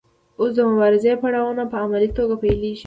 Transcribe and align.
اوس 0.39 0.51
د 0.55 0.59
مبارزې 0.69 1.13
پړاوونه 1.21 1.63
په 1.71 1.77
عملي 1.83 2.09
توګه 2.17 2.35
پیلیږي. 2.43 2.79